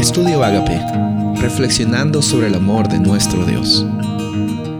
Estudio 0.00 0.42
Agape, 0.42 0.80
reflexionando 1.42 2.22
sobre 2.22 2.46
el 2.46 2.54
amor 2.54 2.88
de 2.88 2.98
nuestro 2.98 3.44
Dios. 3.44 3.84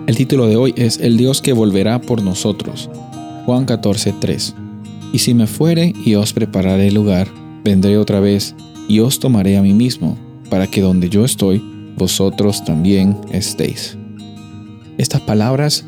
El 0.07 0.17
título 0.17 0.47
de 0.47 0.57
hoy 0.57 0.73
es 0.79 0.99
El 0.99 1.19
Dios 1.19 1.43
que 1.43 1.53
volverá 1.53 2.01
por 2.01 2.23
nosotros. 2.23 2.89
Juan 3.45 3.67
14:3. 3.67 4.55
Y 5.13 5.19
si 5.19 5.35
me 5.35 5.47
fuere 5.47 5.93
y 6.07 6.15
os 6.15 6.33
prepararé 6.33 6.91
lugar, 6.91 7.29
vendré 7.63 7.99
otra 7.99 8.21
vez 8.21 8.55
y 8.89 9.01
os 9.01 9.21
tomaré 9.21 9.59
a 9.59 9.63
mí 9.63 9.75
mismo, 9.75 10.17
para 10.49 10.67
que 10.67 10.81
donde 10.81 11.11
yo 11.11 11.27
estoy, 11.27 11.63
vosotros 11.99 12.65
también 12.65 13.15
estéis. 13.31 13.99
Estas 14.97 15.21
palabras, 15.21 15.85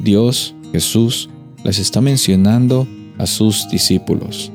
Dios, 0.00 0.56
Jesús, 0.72 1.30
las 1.62 1.78
está 1.78 2.00
mencionando 2.00 2.88
a 3.16 3.26
sus 3.26 3.68
discípulos. 3.70 4.50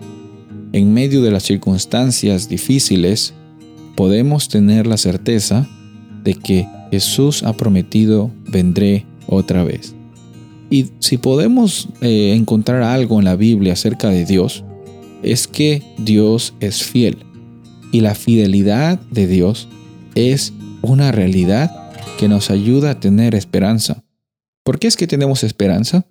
En 0.74 0.94
medio 0.94 1.22
de 1.22 1.32
las 1.32 1.44
circunstancias 1.44 2.50
difíciles, 2.50 3.34
podemos 3.98 4.48
tener 4.48 4.86
la 4.86 4.96
certeza 4.96 5.68
de 6.24 6.36
que 6.36 6.70
Jesús 6.92 7.42
ha 7.42 7.54
prometido 7.54 8.32
vendré 8.48 9.06
otra 9.26 9.64
vez. 9.64 9.96
Y 10.70 10.92
si 11.00 11.18
podemos 11.18 11.90
eh, 12.02 12.34
encontrar 12.36 12.84
algo 12.84 13.18
en 13.18 13.26
la 13.26 13.36
Biblia 13.36 13.74
acerca 13.74 14.10
de 14.10 14.24
Dios, 14.24 14.64
es 15.24 15.48
que 15.48 15.82
Dios 15.98 16.54
es 16.60 16.84
fiel. 16.84 17.18
Y 17.92 18.02
la 18.02 18.14
fidelidad 18.14 19.00
de 19.10 19.26
Dios 19.26 19.68
es 20.14 20.54
una 20.84 21.12
realidad 21.12 21.90
que 22.20 22.28
nos 22.28 22.52
ayuda 22.52 22.92
a 22.92 23.00
tener 23.00 23.34
esperanza. 23.34 24.04
¿Por 24.64 24.78
qué 24.78 24.88
es 24.88 24.96
que 24.96 25.08
tenemos 25.08 25.44
esperanza? 25.44 26.06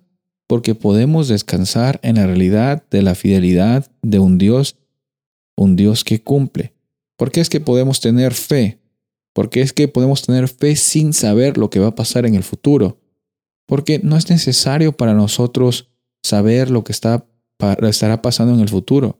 Porque 0.45 0.75
podemos 0.75 1.29
descansar 1.29 2.01
en 2.03 2.15
la 2.15 2.25
realidad 2.25 2.83
de 2.91 3.01
la 3.01 3.15
fidelidad 3.15 3.89
de 4.01 4.19
un 4.19 4.37
Dios, 4.37 4.75
un 5.55 5.77
Dios 5.77 6.03
que 6.03 6.21
cumple. 6.21 6.73
¿Por 7.17 7.31
qué 7.31 7.41
es 7.41 7.49
que 7.49 7.59
podemos 7.59 7.99
tener 7.99 8.33
fe? 8.33 8.79
Porque 9.33 9.61
es 9.61 9.73
que 9.73 9.87
podemos 9.87 10.21
tener 10.21 10.47
fe 10.47 10.75
sin 10.75 11.13
saber 11.13 11.57
lo 11.57 11.69
que 11.69 11.79
va 11.79 11.87
a 11.87 11.95
pasar 11.95 12.25
en 12.25 12.35
el 12.35 12.43
futuro. 12.43 13.01
Porque 13.65 13.99
no 13.99 14.15
es 14.15 14.29
necesario 14.29 14.93
para 14.93 15.13
nosotros 15.13 15.89
saber 16.23 16.69
lo 16.71 16.83
que 16.83 16.93
está, 16.93 17.27
estará 17.81 18.21
pasando 18.21 18.53
en 18.53 18.61
el 18.61 18.69
futuro. 18.69 19.19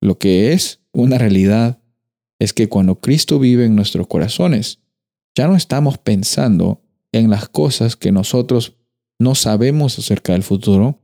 Lo 0.00 0.18
que 0.18 0.52
es 0.52 0.80
una 0.92 1.18
realidad 1.18 1.80
es 2.38 2.52
que 2.52 2.68
cuando 2.68 3.00
Cristo 3.00 3.38
vive 3.38 3.66
en 3.66 3.76
nuestros 3.76 4.06
corazones, 4.06 4.80
ya 5.34 5.46
no 5.46 5.56
estamos 5.56 5.98
pensando 5.98 6.82
en 7.12 7.30
las 7.30 7.48
cosas 7.48 7.96
que 7.96 8.12
nosotros 8.12 8.76
no 9.18 9.34
sabemos 9.34 9.98
acerca 9.98 10.32
del 10.32 10.42
futuro, 10.42 11.00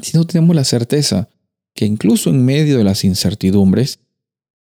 sino 0.00 0.26
tenemos 0.26 0.56
la 0.56 0.64
certeza 0.64 1.28
que 1.74 1.86
incluso 1.86 2.30
en 2.30 2.44
medio 2.44 2.78
de 2.78 2.84
las 2.84 3.04
incertidumbres, 3.04 4.00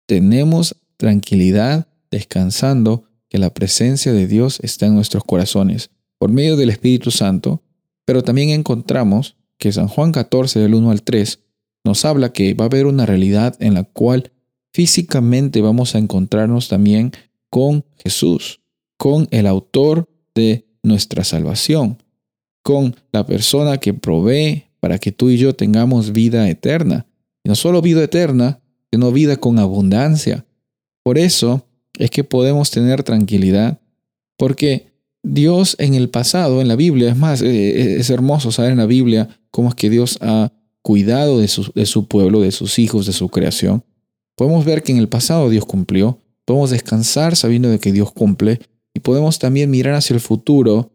tenemos 0.07 0.77
tranquilidad, 0.97 1.89
descansando 2.11 3.05
que 3.29 3.39
la 3.39 3.53
presencia 3.53 4.13
de 4.13 4.27
Dios 4.27 4.61
está 4.63 4.87
en 4.87 4.95
nuestros 4.95 5.25
corazones 5.25 5.91
por 6.19 6.31
medio 6.31 6.57
del 6.57 6.71
Espíritu 6.71 7.11
Santo, 7.11 7.63
pero 8.05 8.23
también 8.23 8.51
encontramos 8.51 9.37
que 9.59 9.73
San 9.73 9.89
Juan 9.89 10.13
14 10.13 10.61
del 10.61 10.75
1 10.75 10.91
al 10.91 11.03
3 11.03 11.41
nos 11.85 12.05
habla 12.05 12.33
que 12.33 12.55
va 12.55 12.65
a 12.65 12.69
haber 12.69 12.87
una 12.87 13.07
realidad 13.07 13.57
en 13.61 13.75
la 13.75 13.85
cual 13.85 14.33
físicamente 14.73 15.61
vamos 15.61 15.95
a 15.95 15.99
encontrarnos 15.99 16.69
también 16.69 17.13
con 17.51 17.85
Jesús, 18.03 18.61
con 18.97 19.29
el 19.31 19.47
autor 19.47 20.09
de 20.35 20.67
nuestra 20.83 21.25
salvación, 21.25 22.03
con 22.63 22.97
la 23.13 23.27
persona 23.27 23.79
que 23.79 23.95
provee 23.95 24.65
para 24.81 24.99
que 24.99 25.13
tú 25.13 25.31
y 25.31 25.39
yo 25.39 25.55
tengamos 25.55 26.13
vida 26.13 26.49
eterna. 26.49 27.07
Y 27.43 27.49
no 27.49 27.55
solo 27.55 27.83
vida 27.83 28.03
eterna, 28.03 28.61
sino 28.91 29.13
vida 29.13 29.37
con 29.37 29.59
abundancia, 29.59 30.46
por 31.07 31.19
eso 31.19 31.65
es 32.01 32.11
que 32.11 32.25
podemos 32.25 32.73
tener 32.73 33.05
tranquilidad, 33.05 33.79
porque 34.37 34.89
Dios 35.23 35.77
en 35.79 35.95
el 35.95 36.09
pasado, 36.09 36.61
en 36.61 36.67
la 36.67 36.75
Biblia, 36.75 37.09
es 37.09 37.17
más, 37.17 37.43
eh, 37.43 38.01
es 38.01 38.11
hermoso 38.11 38.51
saber 38.51 38.73
en 38.73 38.79
la 38.79 38.87
Biblia 38.87 39.29
cómo 39.53 39.69
es 39.69 39.77
que 39.77 39.89
Dios 39.89 40.19
ha 40.21 40.51
cuidado 40.83 41.39
de 41.39 41.47
su, 41.47 41.71
de 41.77 41.87
su 41.87 42.09
pueblo, 42.09 42.41
de 42.41 42.51
sus 42.51 42.81
hijos, 42.81 43.07
de 43.07 43.13
su 43.13 43.29
creación. 43.29 43.85
Podemos 44.35 44.65
ver 44.65 44.83
que 44.83 44.91
en 44.91 44.99
el 44.99 45.09
pasado 45.09 45.49
Dios 45.49 45.65
cumplió, 45.65 46.19
podemos 46.45 46.71
descansar 46.71 47.37
sabiendo 47.37 47.71
de 47.71 47.79
que 47.79 47.93
Dios 47.93 48.11
cumple 48.11 48.59
y 48.93 48.99
podemos 48.99 49.39
también 49.39 49.71
mirar 49.71 49.95
hacia 49.95 50.15
el 50.15 50.21
futuro 50.21 50.91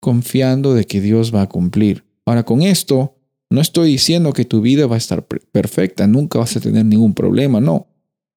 confiando 0.00 0.72
de 0.72 0.86
que 0.86 1.02
Dios 1.02 1.34
va 1.34 1.42
a 1.42 1.48
cumplir. 1.50 2.02
Ahora 2.24 2.44
con 2.44 2.62
esto, 2.62 3.18
no 3.50 3.60
estoy 3.60 3.90
diciendo 3.90 4.32
que 4.32 4.46
tu 4.46 4.62
vida 4.62 4.86
va 4.86 4.94
a 4.94 4.96
estar 4.96 5.26
perfecta, 5.26 6.06
nunca 6.06 6.38
vas 6.38 6.56
a 6.56 6.60
tener 6.60 6.86
ningún 6.86 7.12
problema, 7.12 7.60
no. 7.60 7.88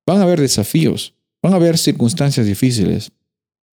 Van 0.05 0.19
a 0.19 0.23
haber 0.23 0.39
desafíos, 0.39 1.13
van 1.41 1.53
a 1.53 1.57
haber 1.57 1.77
circunstancias 1.77 2.45
difíciles, 2.45 3.11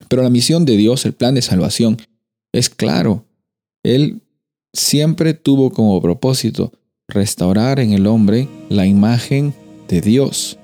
pero 0.08 0.22
la 0.22 0.30
misión 0.30 0.64
de 0.64 0.76
Dios, 0.76 1.04
el 1.04 1.12
plan 1.12 1.34
de 1.34 1.42
salvación, 1.42 1.98
es 2.52 2.70
claro. 2.70 3.24
Él 3.82 4.22
siempre 4.72 5.34
tuvo 5.34 5.70
como 5.70 6.00
propósito 6.00 6.72
restaurar 7.08 7.80
en 7.80 7.92
el 7.92 8.06
hombre 8.06 8.48
la 8.68 8.86
imagen 8.86 9.54
de 9.88 10.00
Dios. 10.00 10.58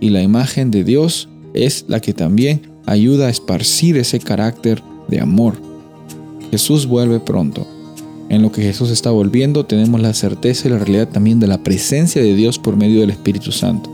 Y 0.00 0.10
la 0.10 0.22
imagen 0.22 0.70
de 0.70 0.84
Dios 0.84 1.28
es 1.54 1.84
la 1.88 2.00
que 2.00 2.14
también 2.14 2.62
ayuda 2.86 3.26
a 3.26 3.30
esparcir 3.30 3.96
ese 3.96 4.20
carácter 4.20 4.82
de 5.08 5.20
amor. 5.20 5.60
Jesús 6.50 6.86
vuelve 6.86 7.20
pronto. 7.20 7.66
En 8.28 8.42
lo 8.42 8.52
que 8.52 8.62
Jesús 8.62 8.90
está 8.90 9.10
volviendo 9.10 9.66
tenemos 9.66 10.00
la 10.00 10.14
certeza 10.14 10.68
y 10.68 10.70
la 10.70 10.78
realidad 10.78 11.08
también 11.08 11.40
de 11.40 11.46
la 11.46 11.62
presencia 11.62 12.22
de 12.22 12.34
Dios 12.34 12.58
por 12.58 12.76
medio 12.76 13.00
del 13.00 13.10
Espíritu 13.10 13.52
Santo. 13.52 13.90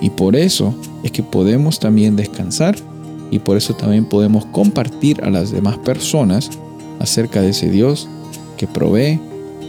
Y 0.00 0.10
por 0.10 0.36
eso 0.36 0.74
es 1.02 1.12
que 1.12 1.22
podemos 1.22 1.78
también 1.78 2.16
descansar 2.16 2.76
y 3.30 3.38
por 3.38 3.56
eso 3.56 3.74
también 3.74 4.04
podemos 4.04 4.44
compartir 4.46 5.22
a 5.24 5.30
las 5.30 5.50
demás 5.50 5.78
personas 5.78 6.50
acerca 7.00 7.40
de 7.40 7.50
ese 7.50 7.70
Dios 7.70 8.08
que 8.56 8.66
provee, 8.66 9.20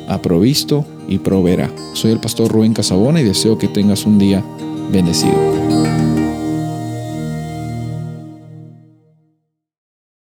ha 0.08 0.22
provisto 0.22 0.86
y 1.08 1.20
proveerá. 1.20 1.72
Soy 1.94 2.12
el 2.12 2.20
pastor 2.20 2.52
Rubén 2.52 2.74
Casabona 2.74 3.22
y 3.22 3.24
deseo 3.24 3.58
que 3.58 3.68
tengas 3.68 4.06
un 4.06 4.20
día 4.20 4.44
bendecido. 4.92 5.85